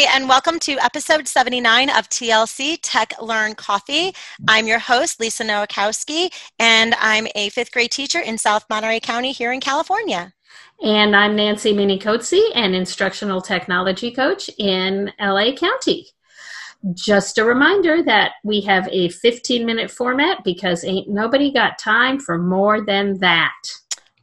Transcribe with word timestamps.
Hi, 0.00 0.16
and 0.16 0.30
welcome 0.30 0.58
to 0.60 0.78
episode 0.78 1.28
79 1.28 1.90
of 1.90 2.08
TLC 2.08 2.78
Tech 2.80 3.12
Learn 3.20 3.54
Coffee. 3.54 4.14
I'm 4.48 4.66
your 4.66 4.78
host, 4.78 5.20
Lisa 5.20 5.44
Nowakowski, 5.44 6.32
and 6.58 6.94
I'm 6.98 7.26
a 7.34 7.50
fifth 7.50 7.70
grade 7.70 7.90
teacher 7.90 8.18
in 8.18 8.38
South 8.38 8.64
Monterey 8.70 9.00
County 9.00 9.32
here 9.32 9.52
in 9.52 9.60
California. 9.60 10.32
And 10.82 11.14
I'm 11.14 11.36
Nancy 11.36 11.74
Minicozzi, 11.74 12.40
an 12.54 12.72
instructional 12.72 13.42
technology 13.42 14.10
coach 14.10 14.48
in 14.56 15.12
LA 15.20 15.52
County. 15.52 16.06
Just 16.94 17.36
a 17.36 17.44
reminder 17.44 18.02
that 18.02 18.32
we 18.42 18.62
have 18.62 18.88
a 18.90 19.10
15 19.10 19.66
minute 19.66 19.90
format 19.90 20.42
because 20.44 20.82
ain't 20.82 21.10
nobody 21.10 21.52
got 21.52 21.78
time 21.78 22.18
for 22.18 22.38
more 22.38 22.86
than 22.86 23.18
that. 23.18 23.52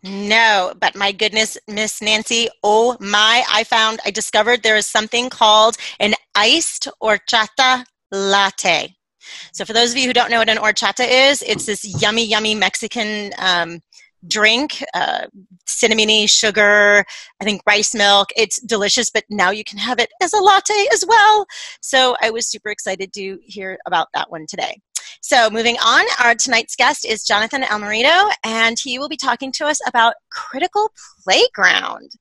No, 0.08 0.74
but 0.80 0.96
my 0.96 1.12
goodness, 1.12 1.58
Miss 1.68 2.02
Nancy, 2.02 2.48
oh 2.64 2.96
my, 3.02 3.44
I 3.52 3.64
found, 3.66 4.00
I 4.06 4.12
discovered 4.12 4.64
there 4.64 4.78
is 4.78 4.86
something 4.86 5.30
called 5.30 5.76
an 6.00 6.14
iced 6.34 6.88
horchata 7.02 7.84
latte. 8.12 8.96
So, 9.52 9.66
for 9.66 9.74
those 9.74 9.92
of 9.92 9.98
you 9.98 10.08
who 10.08 10.14
don't 10.14 10.30
know 10.30 10.40
what 10.40 10.50
an 10.50 10.58
horchata 10.58 11.06
is, 11.06 11.42
it's 11.42 11.66
this 11.66 11.84
yummy, 12.02 12.26
yummy 12.26 12.56
Mexican 12.56 13.34
um, 13.38 13.82
drink, 14.26 14.82
uh, 14.94 15.28
cinnamony 15.68 16.30
sugar, 16.30 17.04
I 17.42 17.44
think 17.44 17.62
rice 17.68 17.94
milk. 17.94 18.30
It's 18.38 18.62
delicious, 18.62 19.10
but 19.10 19.26
now 19.30 19.50
you 19.50 19.66
can 19.66 19.78
have 19.78 20.00
it 20.00 20.10
as 20.22 20.32
a 20.32 20.40
latte 20.40 20.88
as 20.94 21.04
well. 21.06 21.46
So, 21.82 22.16
I 22.22 22.30
was 22.30 22.48
super 22.48 22.70
excited 22.70 23.12
to 23.14 23.40
hear 23.44 23.78
about 23.86 24.08
that 24.14 24.32
one 24.32 24.46
today. 24.48 24.80
So, 25.22 25.50
moving 25.50 25.78
on, 25.78 26.06
our 26.24 26.36
tonight's 26.36 26.76
guest 26.76 27.06
is 27.06 27.24
Jonathan 27.24 27.64
Almerito, 27.64 28.32
and 28.44 28.78
he 28.82 29.00
will 29.00 29.10
be 29.10 29.18
talking 29.18 29.52
to 29.54 29.66
us 29.66 29.80
about 29.88 30.14
Critical 30.32 30.92
Playground. 31.24 32.12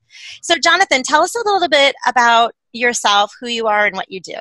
So, 0.41 0.55
Jonathan, 0.55 1.03
tell 1.03 1.21
us 1.21 1.35
a 1.35 1.49
little 1.49 1.69
bit 1.69 1.95
about 2.07 2.53
yourself, 2.73 3.33
who 3.39 3.47
you 3.47 3.67
are, 3.67 3.85
and 3.85 3.95
what 3.95 4.11
you 4.11 4.19
do. 4.19 4.37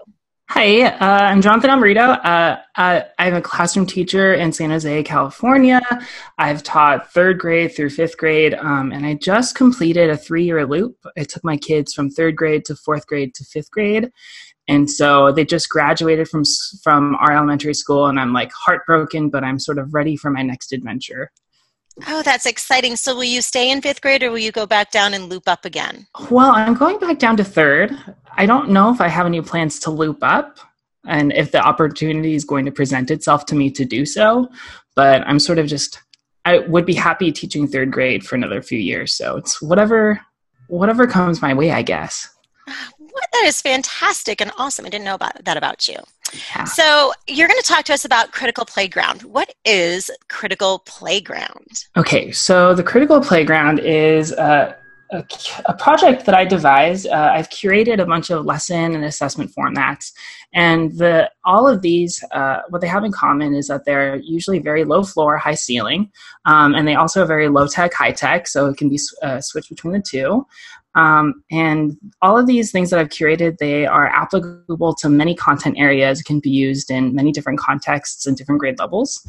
Hi, 0.48 0.82
uh, 0.82 1.24
I'm 1.24 1.42
Jonathan 1.42 1.70
Almerito. 1.70 2.24
Uh, 2.24 2.60
uh, 2.76 3.01
I'm 3.18 3.35
a 3.35 3.43
classroom 3.43 3.85
teacher 3.85 4.32
in 4.32 4.52
San 4.52 4.70
Jose, 4.70 5.02
California. 5.02 5.80
I've 6.38 6.63
taught 6.63 7.13
third 7.13 7.41
grade 7.41 7.74
through 7.74 7.91
fifth 7.91 8.16
grade, 8.16 8.54
um, 8.54 8.93
and 8.93 9.04
I 9.04 9.15
just 9.15 9.57
completed 9.57 10.09
a 10.09 10.16
three 10.16 10.45
year 10.45 10.65
loop. 10.65 10.98
I 11.18 11.24
took 11.24 11.43
my 11.43 11.57
kids 11.57 11.93
from 11.93 12.10
third 12.10 12.37
grade 12.37 12.65
to 12.66 12.76
fourth 12.76 13.09
grade 13.09 13.35
to 13.35 13.45
fifth 13.45 13.73
grade, 13.73 14.13
and 14.69 14.91
so 14.91 15.33
they 15.33 15.45
just 15.45 15.69
graduated 15.69 16.29
from 16.29 16.43
from 16.83 17.15
our 17.17 17.33
elementary 17.33 17.75
school 17.75 18.07
and 18.07 18.19
i'm 18.19 18.33
like 18.33 18.53
heartbroken 18.53 19.29
but 19.29 19.45
i'm 19.45 19.59
sort 19.59 19.79
of 19.79 19.95
ready 19.95 20.17
for 20.17 20.31
my 20.31 20.43
next 20.43 20.73
adventure. 20.73 21.31
Oh 22.07 22.21
that's 22.23 22.45
exciting. 22.45 22.95
So 22.97 23.15
will 23.15 23.25
you 23.25 23.41
stay 23.41 23.71
in 23.71 23.81
fifth 23.81 24.03
grade 24.03 24.23
or 24.23 24.31
will 24.31 24.39
you 24.39 24.53
go 24.53 24.67
back 24.67 24.91
down 24.91 25.15
and 25.15 25.31
loop 25.31 25.49
up 25.49 25.65
again? 25.65 26.07
Well 26.31 26.51
i'm 26.51 26.75
going 26.75 26.99
back 26.99 27.19
down 27.19 27.37
to 27.39 27.45
third. 27.45 27.97
I 28.37 28.45
don't 28.45 28.71
know 28.71 28.93
if 28.93 29.01
i 29.01 29.09
have 29.09 29.27
any 29.27 29.41
plans 29.41 29.79
to 29.81 29.91
loop 29.91 30.19
up 30.23 30.59
and 31.07 31.33
if 31.33 31.53
the 31.53 31.61
opportunity 31.61 32.35
is 32.35 32.45
going 32.45 32.67
to 32.67 32.73
present 32.73 33.11
itself 33.11 33.47
to 33.47 33.55
me 33.55 33.71
to 33.71 33.85
do 33.85 34.05
so 34.05 34.49
but 34.95 35.23
i'm 35.27 35.39
sort 35.39 35.59
of 35.59 35.67
just 35.67 36.03
i 36.45 36.59
would 36.59 36.85
be 36.85 36.95
happy 36.95 37.33
teaching 37.33 37.67
third 37.67 37.91
grade 37.93 38.25
for 38.27 38.35
another 38.35 38.61
few 38.61 38.79
years. 38.79 39.15
So 39.15 39.37
it's 39.37 39.63
whatever 39.63 40.21
whatever 40.69 41.07
comes 41.07 41.41
my 41.41 41.55
way 41.55 41.71
i 41.71 41.83
guess 41.83 42.29
what? 43.17 43.31
That 43.33 43.45
is 43.47 43.61
fantastic 43.63 44.41
and 44.41 44.53
awesome. 44.59 44.87
I 44.87 44.89
didn't 44.89 45.05
know 45.05 45.15
about 45.15 45.45
that 45.45 45.57
about 45.57 45.89
you. 45.89 45.97
Yeah. 46.55 46.65
So, 46.65 47.13
you're 47.29 47.49
going 47.49 47.61
to 47.61 47.67
talk 47.67 47.85
to 47.87 47.95
us 47.95 48.05
about 48.05 48.33
Critical 48.33 48.65
Playground. 48.65 49.23
What 49.23 49.55
is 49.65 50.11
Critical 50.29 50.81
Playground? 50.81 51.85
Okay, 51.97 52.33
so 52.33 52.75
the 52.75 52.83
Critical 52.83 53.21
Playground 53.21 53.79
is 53.79 54.33
a, 54.33 54.77
a, 55.13 55.25
a 55.67 55.75
project 55.75 56.27
that 56.27 56.35
I 56.35 56.45
devised. 56.45 57.07
Uh, 57.07 57.31
I've 57.33 57.49
curated 57.51 58.01
a 58.01 58.07
bunch 58.07 58.31
of 58.31 58.45
lesson 58.45 58.95
and 58.95 59.05
assessment 59.05 59.53
formats, 59.57 60.13
and 60.53 60.97
the 60.99 61.31
all 61.45 61.69
of 61.69 61.81
these, 61.83 62.23
uh, 62.33 62.63
what 62.71 62.81
they 62.81 62.89
have 62.89 63.05
in 63.05 63.13
common 63.13 63.55
is 63.55 63.69
that 63.69 63.85
they're 63.85 64.17
usually 64.17 64.59
very 64.59 64.84
low 64.84 65.05
floor, 65.05 65.39
high 65.39 65.55
ceiling, 65.55 66.11
um, 66.44 66.75
and 66.75 66.88
they 66.88 66.97
also 66.97 67.22
are 67.22 67.26
very 67.26 67.49
low 67.49 67.69
tech, 67.69 67.94
high 67.94 68.12
tech. 68.12 68.49
So 68.49 68.66
it 68.66 68.76
can 68.76 68.88
be 68.88 68.99
uh, 69.22 69.41
switched 69.41 69.71
between 69.71 69.93
the 69.93 70.03
two. 70.03 70.47
Um, 70.96 71.44
and 71.50 71.96
all 72.22 72.38
of 72.38 72.46
these 72.46 72.72
things 72.72 72.90
that 72.90 72.98
I've 72.98 73.10
curated, 73.10 73.58
they 73.58 73.86
are 73.86 74.08
applicable 74.08 74.94
to 74.94 75.08
many 75.08 75.34
content 75.34 75.76
areas, 75.78 76.22
can 76.22 76.40
be 76.40 76.50
used 76.50 76.90
in 76.90 77.14
many 77.14 77.32
different 77.32 77.60
contexts 77.60 78.26
and 78.26 78.36
different 78.36 78.60
grade 78.60 78.78
levels. 78.78 79.22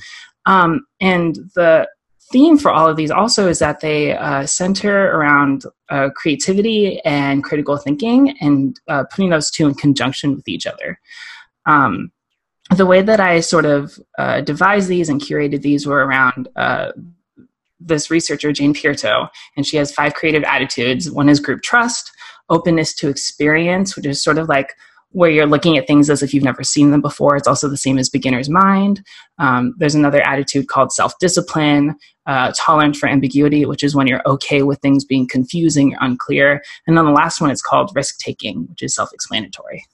Um, 0.46 0.88
and 1.02 1.36
the 1.56 1.88
theme 2.32 2.58
for 2.58 2.72
all 2.72 2.88
of 2.88 2.96
these 2.96 3.12
also 3.12 3.48
is 3.48 3.60
that 3.60 3.82
they 3.82 4.16
uh, 4.18 4.46
center 4.46 5.12
around 5.12 5.66
uh, 5.90 6.10
creativity 6.16 7.02
and 7.02 7.44
critical 7.44 7.78
thinking 7.78 8.38
and 8.40 8.80
uh, 8.88 9.04
putting 9.12 9.30
those 9.30 9.52
two 9.52 9.68
in 9.68 9.76
conjunction 9.76 10.36
with 10.36 10.48
each 10.48 10.66
other. 10.66 11.00
Um, 11.66 12.12
the 12.76 12.86
way 12.86 13.02
that 13.02 13.20
I 13.20 13.40
sort 13.40 13.66
of 13.66 13.98
uh, 14.18 14.42
devised 14.42 14.90
these 14.90 15.10
and 15.10 15.22
curated 15.22 15.62
these 15.62 15.88
were 15.88 16.06
around 16.06 16.50
uh, 16.56 16.92
this 17.80 18.10
researcher, 18.10 18.52
Jane 18.52 18.74
Piirto, 18.74 19.30
and 19.56 19.66
she 19.66 19.78
has 19.78 19.92
five 19.92 20.14
creative 20.14 20.44
attitudes. 20.44 21.12
One 21.12 21.30
is 21.30 21.40
group 21.40 21.62
trust, 21.62 22.12
openness 22.50 22.94
to 22.96 23.10
experience, 23.10 23.96
which 23.96 24.06
is 24.06 24.24
sort 24.24 24.38
of 24.38 24.50
like 24.50 24.74
where 25.12 25.30
you're 25.30 25.46
looking 25.46 25.78
at 25.78 25.88
things 25.88 26.10
as 26.10 26.22
if 26.22 26.34
you've 26.34 26.44
never 26.44 26.64
seen 26.64 26.92
them 26.92 27.02
before. 27.02 27.36
It's 27.36 27.48
also 27.48 27.70
the 27.70 27.78
same 27.78 27.98
as 27.98 28.10
beginner's 28.10 28.50
mind. 28.50 29.04
Um, 29.40 29.74
there's 29.78 29.96
another 29.96 30.22
attitude 30.22 30.68
called 30.68 30.92
self 30.92 31.18
discipline, 31.20 31.96
uh, 32.26 32.52
tolerant 32.56 32.98
for 32.98 33.08
ambiguity, 33.08 33.66
which 33.66 33.84
is 33.84 33.96
when 33.96 34.08
you're 34.08 34.28
okay 34.28 34.64
with 34.64 34.80
things 34.80 35.06
being 35.06 35.28
confusing 35.28 35.94
or 35.94 35.98
unclear. 36.02 36.62
And 36.86 36.98
then 36.98 37.06
the 37.06 37.12
last 37.12 37.40
one 37.40 37.52
is 37.52 37.62
called 37.62 37.92
risk 37.96 38.20
taking, 38.20 38.68
which 38.68 38.84
is 38.84 38.96
self 38.96 39.14
explanatory. 39.14 39.86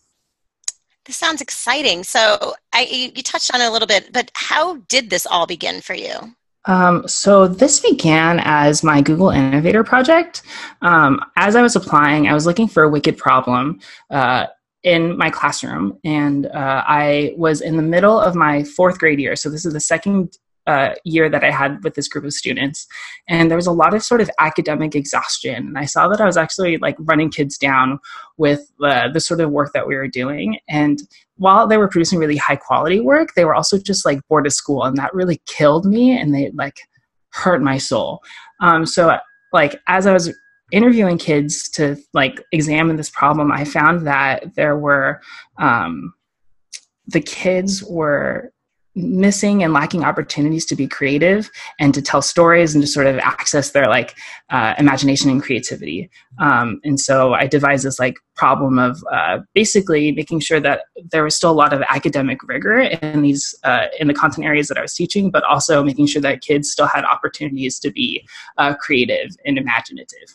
This 1.05 1.17
sounds 1.17 1.41
exciting. 1.41 2.03
So 2.03 2.55
I, 2.71 3.11
you 3.13 3.23
touched 3.23 3.53
on 3.53 3.61
it 3.61 3.65
a 3.65 3.71
little 3.71 3.87
bit, 3.87 4.13
but 4.13 4.31
how 4.35 4.77
did 4.87 5.09
this 5.09 5.25
all 5.25 5.45
begin 5.45 5.81
for 5.81 5.93
you? 5.93 6.33
Um, 6.65 7.07
so 7.07 7.47
this 7.47 7.79
began 7.79 8.39
as 8.43 8.83
my 8.83 9.01
Google 9.01 9.29
Innovator 9.29 9.83
project. 9.83 10.43
Um, 10.81 11.19
as 11.35 11.55
I 11.55 11.61
was 11.61 11.75
applying, 11.75 12.27
I 12.27 12.33
was 12.33 12.45
looking 12.45 12.67
for 12.67 12.83
a 12.83 12.89
wicked 12.89 13.17
problem 13.17 13.79
uh, 14.09 14.47
in 14.83 15.17
my 15.17 15.29
classroom, 15.29 15.97
and 16.03 16.45
uh, 16.47 16.83
I 16.85 17.33
was 17.37 17.61
in 17.61 17.77
the 17.77 17.83
middle 17.83 18.19
of 18.19 18.35
my 18.35 18.63
fourth 18.63 18.99
grade 18.99 19.19
year. 19.19 19.35
So 19.35 19.49
this 19.49 19.65
is 19.65 19.73
the 19.73 19.79
second 19.79 20.37
uh, 20.67 20.93
year 21.03 21.29
that 21.29 21.43
I 21.43 21.51
had 21.51 21.83
with 21.83 21.95
this 21.95 22.07
group 22.07 22.25
of 22.25 22.33
students. 22.33 22.87
And 23.27 23.49
there 23.49 23.57
was 23.57 23.67
a 23.67 23.71
lot 23.71 23.93
of 23.93 24.03
sort 24.03 24.21
of 24.21 24.29
academic 24.39 24.95
exhaustion. 24.95 25.55
And 25.55 25.77
I 25.77 25.85
saw 25.85 26.07
that 26.07 26.21
I 26.21 26.25
was 26.25 26.37
actually 26.37 26.77
like 26.77 26.95
running 26.99 27.29
kids 27.29 27.57
down 27.57 27.99
with 28.37 28.71
uh, 28.81 29.09
the 29.09 29.19
sort 29.19 29.41
of 29.41 29.51
work 29.51 29.73
that 29.73 29.87
we 29.87 29.95
were 29.95 30.07
doing. 30.07 30.59
And 30.69 31.01
while 31.43 31.67
they 31.67 31.77
were 31.77 31.89
producing 31.89 32.19
really 32.19 32.37
high 32.37 32.55
quality 32.55 33.01
work, 33.01 33.33
they 33.35 33.43
were 33.43 33.53
also 33.53 33.77
just 33.77 34.05
like 34.05 34.25
bored 34.29 34.47
of 34.47 34.53
school. 34.53 34.83
And 34.83 34.95
that 34.95 35.13
really 35.13 35.41
killed 35.45 35.85
me 35.85 36.17
and 36.17 36.33
they 36.33 36.51
like 36.51 36.77
hurt 37.31 37.61
my 37.61 37.77
soul. 37.77 38.21
Um, 38.61 38.85
so, 38.85 39.17
like, 39.51 39.75
as 39.87 40.07
I 40.07 40.13
was 40.13 40.33
interviewing 40.71 41.17
kids 41.17 41.69
to 41.71 41.97
like 42.13 42.41
examine 42.53 42.95
this 42.95 43.09
problem, 43.09 43.51
I 43.51 43.65
found 43.65 44.07
that 44.07 44.55
there 44.55 44.77
were, 44.77 45.19
um, 45.59 46.13
the 47.07 47.19
kids 47.19 47.83
were 47.83 48.52
missing 48.95 49.63
and 49.63 49.73
lacking 49.73 50.03
opportunities 50.03 50.65
to 50.65 50.75
be 50.75 50.87
creative 50.87 51.49
and 51.79 51.93
to 51.93 52.01
tell 52.01 52.21
stories 52.21 52.75
and 52.75 52.83
to 52.83 52.87
sort 52.87 53.07
of 53.07 53.17
access 53.19 53.71
their 53.71 53.87
like 53.87 54.15
uh, 54.49 54.73
imagination 54.77 55.29
and 55.29 55.41
creativity. 55.41 56.09
Um, 56.39 56.79
and 56.83 56.99
so 56.99 57.33
i 57.33 57.47
devised 57.47 57.85
this 57.85 57.99
like 57.99 58.17
problem 58.35 58.79
of 58.79 59.03
uh, 59.11 59.39
basically 59.53 60.11
making 60.11 60.39
sure 60.39 60.59
that 60.59 60.85
there 61.11 61.23
was 61.23 61.35
still 61.35 61.51
a 61.51 61.59
lot 61.63 61.73
of 61.73 61.81
academic 61.89 62.39
rigor 62.43 62.79
in 62.81 63.21
these 63.21 63.55
uh, 63.63 63.87
in 63.99 64.07
the 64.07 64.13
content 64.13 64.45
areas 64.45 64.67
that 64.67 64.77
i 64.77 64.81
was 64.81 64.93
teaching 64.93 65.29
but 65.29 65.43
also 65.43 65.83
making 65.83 66.07
sure 66.07 66.21
that 66.21 66.41
kids 66.41 66.71
still 66.71 66.87
had 66.87 67.03
opportunities 67.05 67.79
to 67.79 67.91
be 67.91 68.25
uh, 68.57 68.73
creative 68.75 69.29
and 69.45 69.57
imaginative 69.57 70.29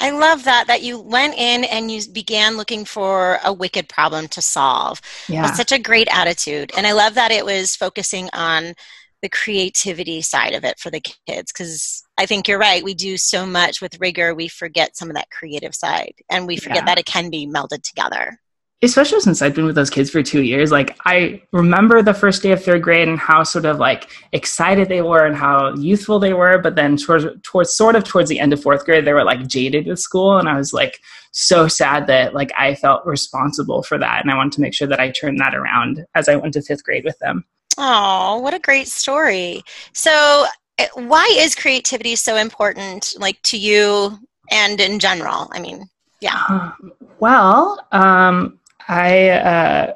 I 0.00 0.10
love 0.10 0.44
that 0.44 0.66
that 0.66 0.82
you 0.82 1.00
went 1.00 1.34
in 1.34 1.64
and 1.64 1.90
you 1.90 2.00
began 2.10 2.56
looking 2.56 2.84
for 2.84 3.38
a 3.44 3.52
wicked 3.52 3.88
problem 3.88 4.28
to 4.28 4.42
solve. 4.42 5.00
Yeah. 5.28 5.42
That's 5.42 5.56
such 5.56 5.72
a 5.72 5.78
great 5.78 6.08
attitude. 6.10 6.72
And 6.76 6.86
I 6.86 6.92
love 6.92 7.14
that 7.14 7.30
it 7.30 7.44
was 7.44 7.76
focusing 7.76 8.28
on 8.32 8.74
the 9.22 9.28
creativity 9.28 10.20
side 10.20 10.52
of 10.52 10.64
it 10.64 10.78
for 10.78 10.90
the 10.90 11.00
kids 11.00 11.50
because 11.50 12.04
I 12.18 12.26
think 12.26 12.46
you're 12.46 12.58
right. 12.58 12.84
We 12.84 12.92
do 12.92 13.16
so 13.16 13.46
much 13.46 13.80
with 13.80 13.98
rigor, 13.98 14.34
we 14.34 14.48
forget 14.48 14.96
some 14.96 15.08
of 15.08 15.16
that 15.16 15.30
creative 15.30 15.74
side 15.74 16.14
and 16.30 16.46
we 16.46 16.58
forget 16.58 16.78
yeah. 16.78 16.84
that 16.86 16.98
it 16.98 17.06
can 17.06 17.30
be 17.30 17.46
melded 17.46 17.82
together 17.82 18.38
especially 18.84 19.20
since 19.20 19.42
I've 19.42 19.54
been 19.54 19.64
with 19.64 19.74
those 19.74 19.90
kids 19.90 20.10
for 20.10 20.22
two 20.22 20.42
years, 20.42 20.70
like 20.70 20.96
I 21.04 21.42
remember 21.52 22.02
the 22.02 22.14
first 22.14 22.42
day 22.42 22.52
of 22.52 22.62
third 22.62 22.82
grade 22.82 23.08
and 23.08 23.18
how 23.18 23.42
sort 23.42 23.64
of 23.64 23.78
like 23.78 24.10
excited 24.32 24.88
they 24.88 25.02
were 25.02 25.26
and 25.26 25.36
how 25.36 25.74
youthful 25.74 26.18
they 26.18 26.34
were. 26.34 26.58
But 26.58 26.76
then 26.76 26.96
towards, 26.96 27.26
towards 27.42 27.74
sort 27.74 27.96
of 27.96 28.04
towards 28.04 28.28
the 28.28 28.38
end 28.38 28.52
of 28.52 28.62
fourth 28.62 28.84
grade, 28.84 29.04
they 29.04 29.12
were 29.12 29.24
like 29.24 29.46
jaded 29.46 29.86
with 29.86 29.98
school. 29.98 30.38
And 30.38 30.48
I 30.48 30.56
was 30.56 30.72
like 30.72 31.00
so 31.32 31.68
sad 31.68 32.06
that 32.06 32.34
like 32.34 32.52
I 32.56 32.74
felt 32.74 33.04
responsible 33.06 33.82
for 33.82 33.98
that. 33.98 34.22
And 34.22 34.30
I 34.30 34.36
wanted 34.36 34.52
to 34.52 34.60
make 34.60 34.74
sure 34.74 34.88
that 34.88 35.00
I 35.00 35.10
turned 35.10 35.40
that 35.40 35.54
around 35.54 36.04
as 36.14 36.28
I 36.28 36.36
went 36.36 36.54
to 36.54 36.62
fifth 36.62 36.84
grade 36.84 37.04
with 37.04 37.18
them. 37.18 37.44
Oh, 37.76 38.38
what 38.38 38.54
a 38.54 38.60
great 38.60 38.88
story. 38.88 39.62
So 39.92 40.46
eh, 40.78 40.86
why 40.94 41.28
is 41.38 41.54
creativity 41.54 42.16
so 42.16 42.36
important 42.36 43.14
like 43.18 43.40
to 43.42 43.58
you 43.58 44.18
and 44.50 44.80
in 44.80 44.98
general? 44.98 45.48
I 45.52 45.60
mean, 45.60 45.88
yeah. 46.20 46.44
Uh, 46.48 46.72
well, 47.20 47.86
um, 47.92 48.58
I 48.88 49.28
uh, 49.30 49.94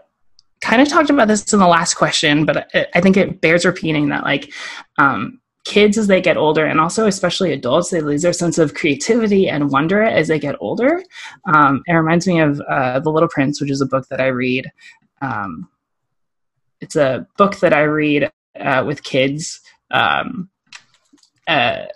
kind 0.61 0.83
of 0.83 0.89
talked 0.89 1.11
about 1.11 1.29
this 1.29 1.53
in 1.53 1.59
the 1.59 1.67
last 1.67 1.95
question, 1.95 2.45
but 2.45 2.71
I 2.95 3.01
think 3.01 3.17
it 3.17 3.41
bears 3.41 3.65
repeating 3.65 4.09
that 4.09 4.25
like 4.25 4.53
um, 4.99 5.41
kids 5.65 5.99
as 5.99 6.07
they 6.07 6.21
get 6.21 6.37
older, 6.37 6.65
and 6.65 6.81
also 6.81 7.07
especially 7.07 7.53
adults, 7.53 7.91
they 7.91 8.01
lose 8.01 8.23
their 8.23 8.33
sense 8.33 8.59
of 8.59 8.75
creativity 8.75 9.49
and 9.49 9.71
wonder 9.71 10.03
as 10.03 10.29
they 10.29 10.39
get 10.39 10.57
older. 10.61 11.03
Um, 11.53 11.83
it 11.87 11.93
reminds 11.93 12.27
me 12.27 12.41
of 12.41 12.61
uh, 12.63 13.01
The 13.01 13.11
Little 13.11 13.29
Prince, 13.29 13.61
which 13.61 13.71
is 13.71 13.81
a 13.81 13.87
book 13.87 14.09
that 14.09 14.21
I 14.21 14.29
read. 14.29 14.71
Um, 15.21 15.69
it's 16.81 16.97
a 16.97 17.27
book 17.37 17.57
that 17.61 17.73
I 17.73 17.83
read 17.83 18.31
uh, 18.59 18.85
with 18.87 19.03
kids. 19.03 19.61
Um, 19.91 20.49
uh, 21.47 21.87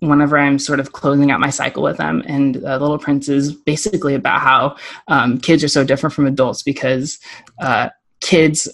whenever 0.00 0.38
I'm 0.38 0.58
sort 0.58 0.80
of 0.80 0.92
closing 0.92 1.30
out 1.30 1.40
my 1.40 1.50
cycle 1.50 1.82
with 1.82 1.96
them. 1.96 2.22
And 2.26 2.56
uh, 2.64 2.78
Little 2.78 2.98
Prince 2.98 3.28
is 3.28 3.52
basically 3.52 4.14
about 4.14 4.40
how 4.40 4.76
um, 5.08 5.38
kids 5.38 5.64
are 5.64 5.68
so 5.68 5.84
different 5.84 6.14
from 6.14 6.26
adults 6.26 6.62
because 6.62 7.18
uh, 7.60 7.88
kids 8.20 8.68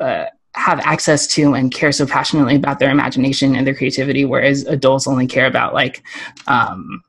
uh, 0.00 0.26
have 0.54 0.80
access 0.80 1.26
to 1.26 1.54
and 1.54 1.72
care 1.72 1.92
so 1.92 2.06
passionately 2.06 2.56
about 2.56 2.78
their 2.78 2.90
imagination 2.90 3.54
and 3.54 3.66
their 3.66 3.74
creativity, 3.74 4.24
whereas 4.24 4.64
adults 4.66 5.06
only 5.06 5.26
care 5.26 5.46
about 5.46 5.74
like, 5.74 6.02
um, 6.46 7.02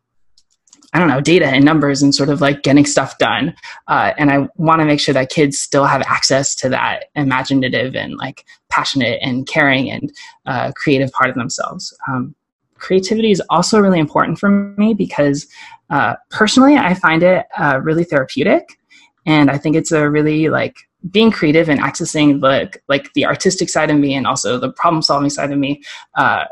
I 0.93 0.97
don't 0.97 1.07
know, 1.07 1.21
data 1.21 1.45
and 1.45 1.63
numbers 1.63 2.01
and 2.01 2.13
sort 2.15 2.29
of 2.29 2.41
like 2.41 2.63
getting 2.63 2.85
stuff 2.85 3.19
done. 3.19 3.53
Uh, 3.87 4.13
and 4.17 4.31
I 4.31 4.47
want 4.55 4.79
to 4.79 4.85
make 4.85 4.99
sure 4.99 5.13
that 5.13 5.29
kids 5.29 5.59
still 5.59 5.85
have 5.85 6.01
access 6.01 6.55
to 6.55 6.69
that 6.69 7.05
imaginative 7.15 7.95
and 7.95 8.17
like 8.17 8.45
passionate 8.69 9.19
and 9.21 9.47
caring 9.47 9.91
and 9.91 10.11
uh, 10.47 10.71
creative 10.75 11.11
part 11.11 11.29
of 11.29 11.35
themselves. 11.35 11.95
Um, 12.07 12.35
creativity 12.79 13.31
is 13.31 13.41
also 13.49 13.79
really 13.79 13.99
important 13.99 14.39
for 14.39 14.49
me 14.49 14.93
because 14.93 15.47
uh, 15.89 16.15
personally, 16.29 16.75
I 16.75 16.93
find 16.93 17.23
it 17.23 17.45
uh, 17.57 17.79
really 17.81 18.03
therapeutic. 18.03 18.79
And 19.25 19.49
I 19.49 19.57
think 19.57 19.75
it's 19.75 19.91
a 19.91 20.09
really 20.09 20.49
like 20.49 20.77
being 21.11 21.31
creative 21.31 21.69
and 21.69 21.79
accessing 21.79 22.41
the 22.41 22.71
like 22.87 23.11
the 23.13 23.25
artistic 23.25 23.69
side 23.69 23.89
of 23.89 23.97
me 23.97 24.15
and 24.15 24.27
also 24.27 24.57
the 24.57 24.71
problem 24.71 25.01
solving 25.01 25.29
side 25.29 25.51
of 25.51 25.57
me. 25.57 25.81
Uh, 26.15 26.45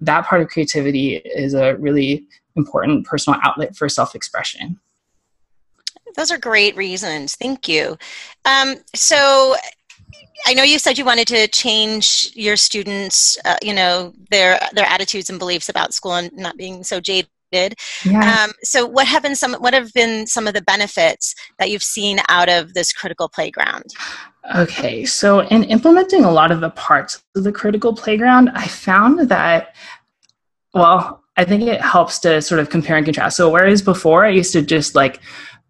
that 0.00 0.26
part 0.26 0.42
of 0.42 0.48
creativity 0.48 1.16
is 1.16 1.54
a 1.54 1.76
really 1.76 2.26
important 2.56 3.06
personal 3.06 3.38
outlet 3.42 3.76
for 3.76 3.88
self 3.88 4.14
expression. 4.14 4.78
Those 6.16 6.30
are 6.30 6.38
great 6.38 6.76
reasons. 6.76 7.34
Thank 7.34 7.68
you. 7.68 7.98
Um, 8.44 8.76
so, 8.94 9.56
I 10.46 10.54
know 10.54 10.62
you 10.62 10.78
said 10.78 10.98
you 10.98 11.04
wanted 11.04 11.28
to 11.28 11.48
change 11.48 12.30
your 12.34 12.56
students, 12.56 13.38
uh, 13.44 13.56
you 13.62 13.74
know, 13.74 14.12
their 14.30 14.58
their 14.72 14.86
attitudes 14.86 15.30
and 15.30 15.38
beliefs 15.38 15.68
about 15.68 15.94
school 15.94 16.14
and 16.14 16.30
not 16.34 16.56
being 16.56 16.84
so 16.84 17.00
jaded. 17.00 17.28
Yeah. 18.04 18.44
Um, 18.44 18.52
so, 18.62 18.84
what 18.84 19.06
have 19.06 19.22
been 19.22 19.36
some 19.36 19.54
what 19.54 19.74
have 19.74 19.92
been 19.92 20.26
some 20.26 20.46
of 20.46 20.54
the 20.54 20.62
benefits 20.62 21.34
that 21.58 21.70
you've 21.70 21.82
seen 21.82 22.18
out 22.28 22.48
of 22.48 22.74
this 22.74 22.92
critical 22.92 23.28
playground? 23.28 23.84
Okay, 24.54 25.04
so 25.04 25.40
in 25.40 25.64
implementing 25.64 26.24
a 26.24 26.30
lot 26.30 26.50
of 26.50 26.60
the 26.60 26.70
parts 26.70 27.22
of 27.34 27.44
the 27.44 27.52
critical 27.52 27.94
playground, 27.94 28.50
I 28.54 28.66
found 28.66 29.30
that, 29.30 29.74
well, 30.74 31.24
I 31.36 31.44
think 31.44 31.62
it 31.62 31.80
helps 31.80 32.18
to 32.20 32.42
sort 32.42 32.60
of 32.60 32.68
compare 32.68 32.96
and 32.96 33.06
contrast. 33.06 33.36
So, 33.36 33.48
whereas 33.48 33.82
before 33.82 34.24
I 34.24 34.30
used 34.30 34.52
to 34.52 34.62
just 34.62 34.94
like 34.94 35.20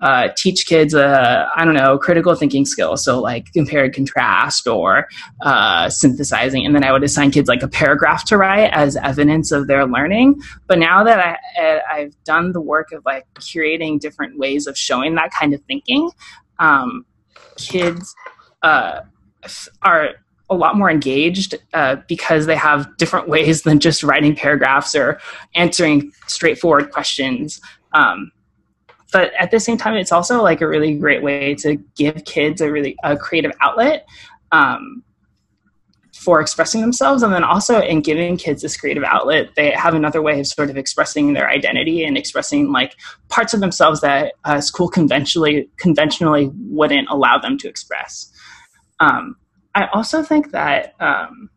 uh, 0.01 0.29
teach 0.37 0.67
kids, 0.67 0.95
uh, 0.95 1.49
I 1.55 1.65
don't 1.65 1.75
know, 1.75 1.97
critical 1.99 2.35
thinking 2.35 2.67
skills. 2.67 3.05
So 3.05 3.21
like 3.21 3.53
compare 3.53 3.85
and 3.85 3.95
contrast 3.95 4.67
or 4.67 5.07
uh, 5.43 5.89
synthesizing. 5.89 6.67
And 6.67 6.75
then 6.75 6.85
I 6.85 6.93
would 6.93 7.05
assign 7.05 7.31
kids 7.31 7.49
like 7.49 7.63
a 7.63 7.69
paragraph 7.69 8.25
to 8.27 8.37
write 8.37 8.71
as 8.73 8.97
evidence 8.97 9.51
of 9.51 9.67
their 9.67 9.87
learning. 9.87 10.41
But 10.67 10.79
now 10.79 11.05
that 11.05 11.39
I, 11.59 11.81
I've 11.91 12.25
done 12.25 12.53
the 12.53 12.61
work 12.61 12.93
of 12.93 13.05
like 13.07 13.27
curating 13.35 13.99
different 13.99 14.39
ways 14.39 14.67
of 14.67 14.77
showing 14.77 15.15
that 15.15 15.31
kind 15.31 15.55
of 15.55 15.63
thinking, 15.63 16.11
um, 16.59 17.07
kids 17.57 18.15
uh, 18.63 19.01
are 19.83 20.11
a 20.51 20.55
lot 20.55 20.77
more 20.77 20.91
engaged 20.91 21.55
uh, 21.73 21.97
because 22.09 22.47
they 22.47 22.57
have 22.57 22.95
different 22.97 23.29
ways 23.29 23.63
than 23.63 23.81
just 23.81 24.03
writing 24.03 24.37
paragraphs 24.37 24.95
or 24.95 25.19
answering 25.55 26.13
straightforward 26.27 26.91
questions. 26.91 27.61
Um, 27.93 28.31
but 29.15 29.33
at 29.39 29.53
the 29.53 29.61
same 29.61 29.79
time, 29.79 29.95
it's 29.95 30.11
also 30.11 30.43
like 30.43 30.61
a 30.61 30.67
really 30.67 30.93
great 30.97 31.23
way 31.23 31.55
to 31.55 31.77
give 31.95 32.25
kids 32.25 32.61
a 32.61 32.69
really 32.69 32.97
a 33.05 33.17
creative 33.17 33.53
outlet 33.61 34.09
um, 34.51 35.05
for 36.13 36.41
expressing 36.41 36.81
themselves, 36.81 37.23
and 37.23 37.33
then 37.33 37.45
also 37.45 37.81
in 37.81 38.01
giving 38.01 38.37
kids 38.37 38.61
this 38.61 38.77
creative 38.77 39.05
outlet, 39.05 39.51
they 39.55 39.71
have 39.71 39.95
another 39.95 40.21
way 40.21 40.41
of 40.41 40.49
sort 40.49 40.69
of 40.69 40.77
expressing 40.77 41.33
their 41.33 41.49
identity 41.49 42.05
and 42.05 42.19
expressing 42.19 42.73
like 42.73 42.97
parts 43.29 43.55
of 43.55 43.61
themselves 43.61 44.01
that 44.01 44.33
uh, 44.45 44.61
school 44.61 44.89
conventionally 44.89 45.71
conventionally 45.77 46.51
wouldn't 46.69 47.09
allow 47.09 47.39
them 47.39 47.57
to 47.59 47.69
express. 47.69 48.33
Um, 48.99 49.37
I 49.77 49.87
also 49.93 50.25
think 50.25 50.51
that 50.51 50.95
um, 50.99 51.51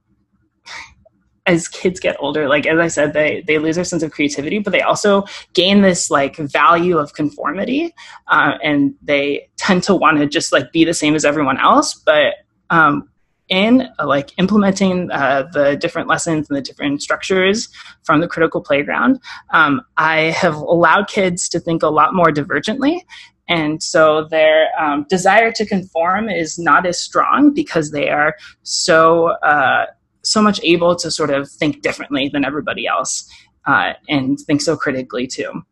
as 1.47 1.67
kids 1.67 1.99
get 1.99 2.15
older 2.19 2.47
like 2.47 2.67
as 2.67 2.77
i 2.77 2.87
said 2.87 3.13
they 3.13 3.41
they 3.47 3.57
lose 3.57 3.75
their 3.75 3.85
sense 3.85 4.03
of 4.03 4.11
creativity 4.11 4.59
but 4.59 4.71
they 4.71 4.81
also 4.81 5.23
gain 5.53 5.81
this 5.81 6.11
like 6.11 6.35
value 6.35 6.97
of 6.97 7.13
conformity 7.13 7.93
uh, 8.27 8.57
and 8.61 8.93
they 9.01 9.49
tend 9.57 9.81
to 9.81 9.95
want 9.95 10.17
to 10.19 10.27
just 10.27 10.51
like 10.51 10.71
be 10.71 10.85
the 10.85 10.93
same 10.93 11.15
as 11.15 11.25
everyone 11.25 11.57
else 11.57 11.95
but 11.95 12.35
um, 12.69 13.09
in 13.47 13.87
uh, 13.97 14.05
like 14.05 14.37
implementing 14.37 15.09
uh, 15.11 15.47
the 15.53 15.77
different 15.77 16.09
lessons 16.09 16.49
and 16.49 16.57
the 16.57 16.61
different 16.61 17.01
structures 17.01 17.69
from 18.03 18.19
the 18.19 18.27
critical 18.27 18.61
playground 18.61 19.19
um, 19.51 19.81
i 19.95 20.23
have 20.41 20.55
allowed 20.55 21.07
kids 21.07 21.47
to 21.47 21.59
think 21.59 21.81
a 21.81 21.87
lot 21.87 22.13
more 22.13 22.29
divergently 22.29 23.01
and 23.49 23.81
so 23.81 24.25
their 24.25 24.67
um, 24.77 25.05
desire 25.09 25.53
to 25.53 25.65
conform 25.65 26.27
is 26.27 26.59
not 26.59 26.85
as 26.85 26.99
strong 26.99 27.53
because 27.53 27.91
they 27.91 28.09
are 28.09 28.35
so 28.63 29.27
uh, 29.43 29.85
so 30.27 30.41
much 30.41 30.59
able 30.63 30.95
to 30.95 31.09
sort 31.11 31.29
of 31.29 31.49
think 31.49 31.81
differently 31.81 32.29
than 32.29 32.45
everybody 32.45 32.87
else 32.87 33.29
uh, 33.65 33.93
and 34.09 34.39
think 34.41 34.61
so 34.61 34.75
critically 34.75 35.27
too. 35.27 35.63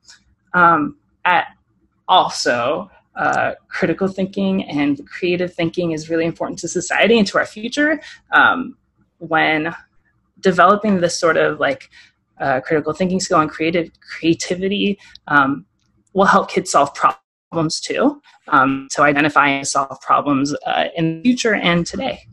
Um, 0.53 0.97
at 1.23 1.47
also, 2.07 2.89
uh, 3.15 3.53
critical 3.69 4.07
thinking 4.07 4.63
and 4.65 5.07
creative 5.07 5.53
thinking 5.53 5.91
is 5.91 6.09
really 6.09 6.25
important 6.25 6.59
to 6.59 6.67
society 6.67 7.17
and 7.17 7.27
to 7.27 7.37
our 7.37 7.45
future. 7.45 8.01
Um, 8.31 8.77
when 9.19 9.73
developing 10.41 10.99
this 10.99 11.17
sort 11.17 11.37
of 11.37 11.59
like 11.59 11.89
uh, 12.39 12.59
critical 12.61 12.93
thinking 12.93 13.19
skill 13.19 13.39
and 13.39 13.49
creative 13.49 13.89
creativity 14.01 14.99
um, 15.27 15.65
will 16.13 16.25
help 16.25 16.49
kids 16.49 16.71
solve 16.71 16.93
problems 16.93 17.79
too. 17.79 18.21
Um, 18.49 18.87
identify 18.99 19.47
and 19.47 19.67
solve 19.67 19.99
problems 20.01 20.53
uh, 20.65 20.85
in 20.95 21.17
the 21.17 21.23
future 21.23 21.55
and 21.55 21.85
today. 21.85 22.27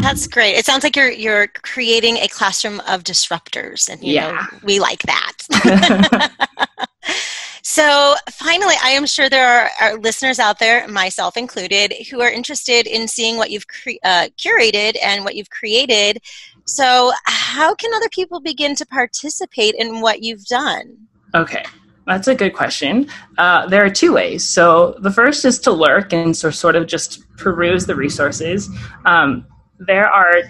That's 0.00 0.26
great. 0.26 0.56
It 0.56 0.66
sounds 0.66 0.84
like 0.84 0.96
you're 0.96 1.10
you're 1.10 1.46
creating 1.48 2.16
a 2.16 2.28
classroom 2.28 2.80
of 2.80 3.04
disruptors, 3.04 3.88
and 3.88 4.02
you 4.02 4.14
yeah. 4.14 4.32
know 4.32 4.58
we 4.62 4.80
like 4.80 5.02
that. 5.02 6.30
so, 7.62 8.14
finally, 8.30 8.74
I 8.82 8.90
am 8.90 9.06
sure 9.06 9.28
there 9.28 9.46
are, 9.46 9.70
are, 9.80 9.98
listeners 9.98 10.38
out 10.38 10.58
there, 10.58 10.86
myself 10.88 11.36
included, 11.36 11.94
who 12.10 12.20
are 12.20 12.30
interested 12.30 12.86
in 12.86 13.08
seeing 13.08 13.36
what 13.36 13.50
you've 13.50 13.68
cre- 13.68 14.02
uh, 14.02 14.28
curated 14.38 14.96
and 15.02 15.24
what 15.24 15.36
you've 15.36 15.50
created. 15.50 16.18
So, 16.64 17.12
how 17.24 17.74
can 17.74 17.92
other 17.94 18.08
people 18.10 18.40
begin 18.40 18.74
to 18.76 18.86
participate 18.86 19.74
in 19.76 20.00
what 20.00 20.22
you've 20.22 20.44
done? 20.46 21.08
Okay. 21.34 21.64
That's 22.06 22.28
a 22.28 22.34
good 22.34 22.54
question. 22.54 23.08
Uh, 23.38 23.66
there 23.68 23.84
are 23.84 23.90
two 23.90 24.14
ways. 24.14 24.46
So 24.46 24.96
the 25.00 25.10
first 25.10 25.44
is 25.44 25.58
to 25.60 25.70
lurk 25.70 26.12
and 26.12 26.36
so 26.36 26.50
sort 26.50 26.74
of 26.74 26.86
just 26.86 27.22
peruse 27.36 27.86
the 27.86 27.94
resources. 27.94 28.68
Um, 29.04 29.46
there 29.78 30.08
are 30.08 30.42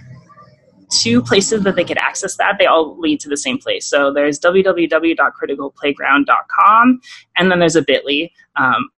two 0.92 1.22
places 1.22 1.62
that 1.64 1.76
they 1.76 1.84
could 1.84 1.98
access 1.98 2.36
that. 2.36 2.56
They 2.58 2.66
all 2.66 2.98
lead 2.98 3.20
to 3.20 3.28
the 3.28 3.36
same 3.36 3.58
place. 3.58 3.86
So 3.86 4.12
there's 4.12 4.40
www.criticalplayground.com, 4.40 7.00
and 7.36 7.50
then 7.50 7.58
there's 7.58 7.76
a 7.76 7.82
bit.ly, 7.82 8.30
um, 8.56 8.88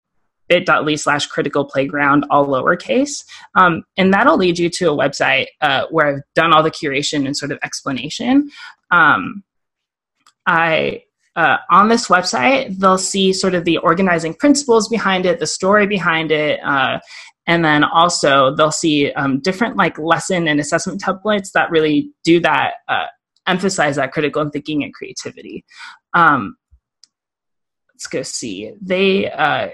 bit.ly 0.49 0.95
slash 0.97 1.27
critical 1.27 1.65
playground, 1.65 2.27
all 2.31 2.47
lowercase. 2.47 3.25
Um, 3.55 3.85
and 3.97 4.13
that'll 4.13 4.37
lead 4.37 4.59
you 4.59 4.69
to 4.71 4.91
a 4.91 4.97
website 4.97 5.47
uh, 5.61 5.87
where 5.91 6.17
I've 6.17 6.23
done 6.35 6.53
all 6.53 6.65
the 6.65 6.71
curation 6.71 7.27
and 7.27 7.37
sort 7.37 7.53
of 7.53 7.59
explanation. 7.63 8.51
Um, 8.91 9.45
I 10.47 11.05
uh, 11.37 11.57
on 11.71 11.89
this 11.89 12.09
website, 12.09 12.79
they'll 12.79 12.99
see 12.99 13.33
sort 13.33 13.55
of 13.55 13.65
the 13.65 13.79
organizing 13.79 14.35
principles 14.35 14.89
behind 14.89 15.27
it, 15.27 15.41
the 15.41 15.47
story 15.47 15.87
behind 15.87 16.31
it, 16.31 16.61
uh, 16.65 17.01
and 17.47 17.65
then 17.65 17.85
also 17.85 18.55
they'll 18.55 18.71
see 18.71 19.13
um, 19.13 19.41
different 19.41 19.77
like 19.77 19.99
lesson 19.99 20.47
and 20.49 20.61
assessment 20.61 21.03
templates 21.03 21.53
that 21.53 21.71
really 21.71 22.11
do 22.23 22.41
that, 22.41 22.75
uh, 22.89 23.07
emphasize 23.47 23.97
that 23.97 24.13
critical 24.13 24.49
thinking 24.49 24.85
and 24.85 24.95
creativity. 24.95 25.65
Um, 26.15 26.57
let's 27.93 28.07
go 28.07 28.23
see. 28.23 28.73
They 28.81 29.31
uh, 29.31 29.71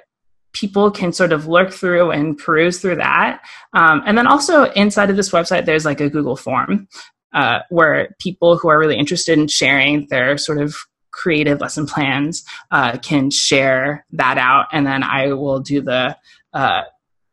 people 0.52 0.90
can 0.90 1.12
sort 1.12 1.32
of 1.32 1.46
look 1.46 1.72
through 1.72 2.10
and 2.10 2.38
peruse 2.38 2.80
through 2.80 2.96
that, 2.96 3.42
um, 3.74 4.02
and 4.06 4.16
then 4.16 4.26
also 4.26 4.64
inside 4.72 5.10
of 5.10 5.16
this 5.16 5.30
website, 5.30 5.66
there's 5.66 5.84
like 5.84 6.00
a 6.00 6.10
Google 6.10 6.36
form. 6.36 6.88
Uh, 7.32 7.60
where 7.68 8.16
people 8.18 8.58
who 8.58 8.68
are 8.68 8.76
really 8.76 8.98
interested 8.98 9.38
in 9.38 9.46
sharing 9.46 10.04
their 10.10 10.36
sort 10.36 10.60
of 10.60 10.74
creative 11.12 11.60
lesson 11.60 11.86
plans 11.86 12.44
uh, 12.70 12.96
can 12.98 13.30
share 13.30 14.04
that 14.12 14.38
out 14.38 14.66
and 14.72 14.86
then 14.86 15.02
i 15.02 15.32
will 15.32 15.60
do 15.60 15.80
the 15.80 16.16
uh, 16.52 16.82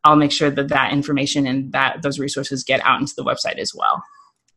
I'll 0.04 0.16
make 0.16 0.32
sure 0.32 0.50
that 0.50 0.68
that 0.68 0.92
information 0.92 1.46
and 1.46 1.72
that 1.72 2.02
those 2.02 2.18
resources 2.18 2.64
get 2.64 2.80
out 2.84 3.00
into 3.00 3.14
the 3.16 3.24
website 3.24 3.58
as 3.58 3.74
well. 3.74 4.02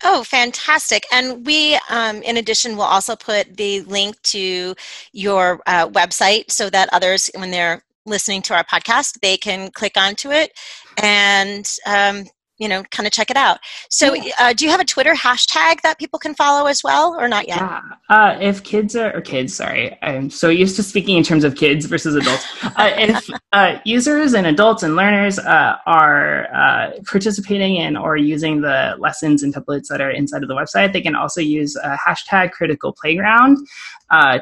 Oh, 0.03 0.23
fantastic. 0.23 1.05
And 1.11 1.45
we, 1.45 1.77
um, 1.89 2.23
in 2.23 2.37
addition, 2.37 2.75
will 2.75 2.83
also 2.83 3.15
put 3.15 3.57
the 3.57 3.81
link 3.81 4.19
to 4.23 4.75
your 5.11 5.61
uh, 5.67 5.89
website 5.89 6.49
so 6.49 6.69
that 6.69 6.89
others, 6.91 7.29
when 7.35 7.51
they're 7.51 7.83
listening 8.05 8.41
to 8.43 8.55
our 8.55 8.63
podcast, 8.63 9.19
they 9.21 9.37
can 9.37 9.69
click 9.71 9.93
onto 9.95 10.31
it 10.31 10.57
and 11.01 11.69
um, 11.85 12.25
you 12.61 12.69
know, 12.69 12.83
kind 12.91 13.07
of 13.07 13.11
check 13.11 13.31
it 13.31 13.35
out. 13.35 13.59
So, 13.89 14.15
uh, 14.39 14.53
do 14.53 14.65
you 14.65 14.71
have 14.71 14.79
a 14.79 14.85
Twitter 14.85 15.13
hashtag 15.15 15.81
that 15.81 15.97
people 15.97 16.19
can 16.19 16.35
follow 16.35 16.67
as 16.67 16.83
well, 16.83 17.15
or 17.19 17.27
not 17.27 17.47
yet? 17.47 17.57
Yeah. 17.57 17.81
Uh, 18.07 18.37
if 18.39 18.63
kids 18.63 18.95
are, 18.95 19.11
or 19.17 19.21
kids, 19.21 19.55
sorry, 19.55 19.97
I'm 20.03 20.29
so 20.29 20.49
used 20.49 20.75
to 20.75 20.83
speaking 20.83 21.17
in 21.17 21.23
terms 21.23 21.43
of 21.43 21.55
kids 21.55 21.87
versus 21.87 22.15
adults. 22.15 22.45
uh, 22.63 22.91
if 22.95 23.27
uh, 23.51 23.79
users 23.83 24.35
and 24.35 24.45
adults 24.45 24.83
and 24.83 24.95
learners 24.95 25.39
uh, 25.39 25.77
are 25.87 26.53
uh, 26.53 26.91
participating 27.03 27.77
in 27.77 27.97
or 27.97 28.15
using 28.15 28.61
the 28.61 28.95
lessons 28.99 29.41
and 29.41 29.55
templates 29.55 29.87
that 29.87 29.99
are 29.99 30.11
inside 30.11 30.43
of 30.43 30.47
the 30.47 30.55
website, 30.55 30.93
they 30.93 31.01
can 31.01 31.15
also 31.15 31.41
use 31.41 31.75
hashtag 32.07 32.51
Critical 32.51 32.93
Playground 32.93 33.57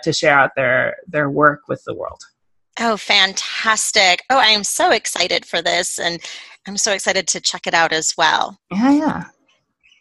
to 0.04 0.12
share 0.12 0.38
out 0.38 0.52
their 0.58 0.98
their 1.08 1.30
work 1.30 1.62
with 1.70 1.82
the 1.86 1.96
world. 1.96 2.22
Oh, 2.80 2.96
fantastic. 2.98 4.24
Oh, 4.30 4.38
I 4.38 4.48
am 4.48 4.64
so 4.64 4.92
excited 4.92 5.46
for 5.46 5.62
this. 5.62 6.00
And 6.00 6.20
I'm 6.68 6.78
so 6.78 6.94
excited 6.94 7.28
to 7.28 7.42
check 7.42 7.68
it 7.68 7.74
out 7.74 7.92
as 7.92 8.14
well. 8.18 8.58
Yeah, 8.72 8.92
yeah. 8.92 9.24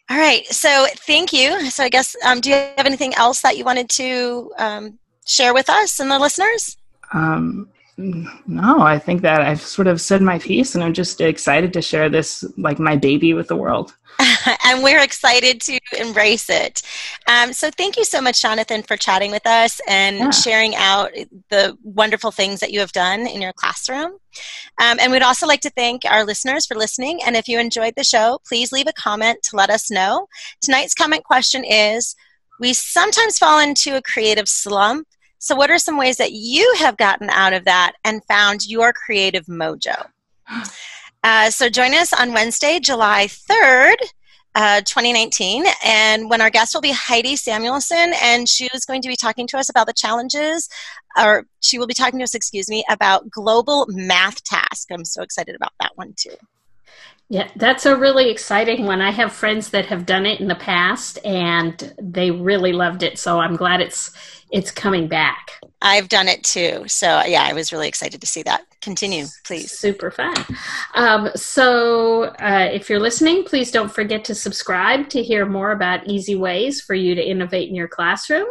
All 0.09 0.17
right. 0.17 0.45
So 0.47 0.87
thank 1.05 1.33
you. 1.33 1.69
So 1.69 1.83
I 1.83 1.89
guess, 1.89 2.15
um, 2.25 2.41
do 2.41 2.49
you 2.49 2.55
have 2.55 2.85
anything 2.85 3.13
else 3.15 3.41
that 3.41 3.57
you 3.57 3.63
wanted 3.63 3.89
to 3.91 4.51
um, 4.57 4.99
share 5.25 5.53
with 5.53 5.69
us 5.69 5.99
and 5.99 6.09
the 6.09 6.17
listeners? 6.17 6.77
Um, 7.13 7.69
no, 7.99 8.79
I 8.79 8.97
think 8.97 9.21
that 9.23 9.41
I've 9.41 9.61
sort 9.61 9.87
of 9.87 9.99
said 9.99 10.21
my 10.21 10.39
piece 10.39 10.73
and 10.73 10.83
I'm 10.83 10.93
just 10.93 11.19
excited 11.19 11.73
to 11.73 11.81
share 11.81 12.09
this, 12.09 12.45
like 12.57 12.79
my 12.79 12.95
baby 12.95 13.33
with 13.33 13.49
the 13.49 13.57
world. 13.57 13.93
and 14.65 14.83
we're 14.83 15.01
excited 15.01 15.59
to 15.61 15.79
embrace 15.99 16.49
it. 16.49 16.81
Um, 17.27 17.51
so, 17.51 17.69
thank 17.71 17.97
you 17.97 18.05
so 18.05 18.21
much, 18.21 18.41
Jonathan, 18.41 18.83
for 18.83 18.95
chatting 18.95 19.31
with 19.31 19.45
us 19.45 19.81
and 19.87 20.17
yeah. 20.17 20.31
sharing 20.31 20.75
out 20.75 21.11
the 21.49 21.77
wonderful 21.83 22.31
things 22.31 22.59
that 22.61 22.71
you 22.71 22.79
have 22.79 22.91
done 22.91 23.27
in 23.27 23.41
your 23.41 23.53
classroom. 23.53 24.11
Um, 24.81 24.97
and 25.01 25.11
we'd 25.11 25.21
also 25.21 25.47
like 25.47 25.61
to 25.61 25.69
thank 25.69 26.03
our 26.05 26.25
listeners 26.25 26.65
for 26.65 26.75
listening. 26.75 27.19
And 27.25 27.35
if 27.35 27.47
you 27.47 27.59
enjoyed 27.59 27.95
the 27.95 28.03
show, 28.03 28.39
please 28.47 28.71
leave 28.71 28.87
a 28.87 28.93
comment 28.93 29.39
to 29.43 29.55
let 29.55 29.69
us 29.69 29.91
know. 29.91 30.27
Tonight's 30.61 30.93
comment 30.93 31.23
question 31.23 31.63
is 31.65 32.15
We 32.59 32.73
sometimes 32.73 33.37
fall 33.37 33.59
into 33.59 33.95
a 33.95 34.01
creative 34.01 34.47
slump. 34.47 35.07
So, 35.39 35.55
what 35.55 35.71
are 35.71 35.77
some 35.77 35.97
ways 35.97 36.17
that 36.17 36.33
you 36.33 36.75
have 36.79 36.97
gotten 36.97 37.29
out 37.29 37.53
of 37.53 37.63
that 37.65 37.93
and 38.03 38.23
found 38.25 38.67
your 38.67 38.93
creative 38.93 39.45
mojo? 39.45 40.07
Uh, 41.21 41.49
so 41.49 41.67
join 41.67 41.93
us 41.93 42.13
on 42.13 42.31
Wednesday, 42.31 42.79
July 42.79 43.27
3rd. 43.27 43.95
Uh, 44.55 44.79
2019, 44.81 45.65
and 45.85 46.29
when 46.29 46.41
our 46.41 46.49
guest 46.49 46.73
will 46.73 46.81
be 46.81 46.91
Heidi 46.91 47.35
Samuelson, 47.35 48.13
and 48.21 48.47
she 48.49 48.67
is 48.73 48.83
going 48.83 49.01
to 49.01 49.07
be 49.07 49.17
talking 49.17 49.45
to 49.47 49.57
us 49.57 49.69
about 49.69 49.85
the 49.85 49.93
challenges, 49.93 50.69
or 51.17 51.45
she 51.59 51.77
will 51.77 51.87
be 51.87 51.93
talking 51.93 52.19
to 52.19 52.23
us, 52.23 52.33
excuse 52.33 52.69
me, 52.69 52.83
about 52.89 53.29
global 53.29 53.85
math 53.89 54.43
task. 54.45 54.87
I'm 54.91 55.03
so 55.03 55.21
excited 55.21 55.55
about 55.55 55.73
that 55.81 55.91
one 55.95 56.13
too. 56.17 56.35
Yeah, 57.31 57.47
that's 57.55 57.85
a 57.85 57.95
really 57.95 58.31
exciting 58.31 58.85
one. 58.85 59.01
I 59.01 59.11
have 59.11 59.31
friends 59.31 59.69
that 59.69 59.85
have 59.85 60.07
done 60.07 60.25
it 60.25 60.39
in 60.41 60.47
the 60.47 60.55
past, 60.55 61.23
and 61.23 61.93
they 62.01 62.31
really 62.31 62.73
loved 62.73 63.03
it. 63.03 63.19
So 63.19 63.39
I'm 63.39 63.55
glad 63.55 63.81
it's 63.81 64.11
it's 64.51 64.71
coming 64.71 65.07
back. 65.07 65.51
I've 65.79 66.09
done 66.09 66.27
it 66.27 66.43
too. 66.43 66.85
So 66.87 67.21
yeah, 67.23 67.43
I 67.43 67.53
was 67.53 67.71
really 67.71 67.87
excited 67.87 68.19
to 68.19 68.27
see 68.27 68.41
that. 68.43 68.65
Continue, 68.81 69.27
please. 69.45 69.71
Super 69.71 70.09
fun. 70.09 70.35
Um, 70.95 71.29
so 71.35 72.23
uh, 72.39 72.67
if 72.71 72.89
you're 72.89 72.99
listening, 72.99 73.43
please 73.43 73.69
don't 73.69 73.93
forget 73.93 74.25
to 74.25 74.33
subscribe 74.33 75.09
to 75.09 75.21
hear 75.21 75.45
more 75.45 75.71
about 75.71 76.07
easy 76.07 76.35
ways 76.35 76.81
for 76.81 76.95
you 76.95 77.13
to 77.13 77.21
innovate 77.21 77.69
in 77.69 77.75
your 77.75 77.87
classroom. 77.87 78.47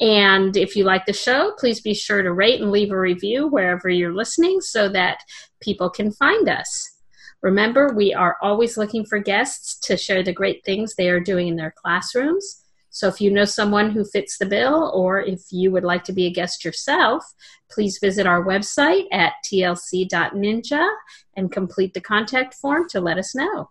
And 0.00 0.56
if 0.56 0.74
you 0.74 0.82
like 0.84 1.06
the 1.06 1.12
show, 1.12 1.52
please 1.58 1.80
be 1.80 1.94
sure 1.94 2.22
to 2.22 2.32
rate 2.32 2.60
and 2.60 2.72
leave 2.72 2.90
a 2.90 2.98
review 2.98 3.46
wherever 3.46 3.88
you're 3.88 4.14
listening 4.14 4.60
so 4.60 4.88
that 4.88 5.20
people 5.60 5.88
can 5.88 6.10
find 6.10 6.48
us. 6.48 6.97
Remember, 7.42 7.92
we 7.94 8.12
are 8.12 8.36
always 8.42 8.76
looking 8.76 9.04
for 9.04 9.18
guests 9.18 9.78
to 9.86 9.96
share 9.96 10.22
the 10.22 10.32
great 10.32 10.64
things 10.64 10.94
they 10.94 11.08
are 11.08 11.20
doing 11.20 11.48
in 11.48 11.56
their 11.56 11.74
classrooms. 11.76 12.64
So 12.90 13.06
if 13.06 13.20
you 13.20 13.30
know 13.30 13.44
someone 13.44 13.90
who 13.90 14.04
fits 14.04 14.38
the 14.38 14.46
bill, 14.46 14.90
or 14.94 15.20
if 15.20 15.42
you 15.50 15.70
would 15.70 15.84
like 15.84 16.04
to 16.04 16.12
be 16.12 16.26
a 16.26 16.32
guest 16.32 16.64
yourself, 16.64 17.24
please 17.70 17.98
visit 18.00 18.26
our 18.26 18.44
website 18.44 19.04
at 19.12 19.34
tlc.ninja 19.44 20.88
and 21.36 21.52
complete 21.52 21.94
the 21.94 22.00
contact 22.00 22.54
form 22.54 22.88
to 22.88 23.00
let 23.00 23.18
us 23.18 23.34
know. 23.34 23.70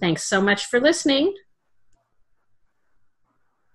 Thanks 0.00 0.24
so 0.24 0.40
much 0.40 0.66
for 0.66 0.80
listening. 0.80 1.34